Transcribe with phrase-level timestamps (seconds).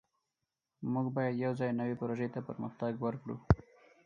[0.93, 3.35] موږ باید یوځای نوې پروژې ته پرمختګ وکړو.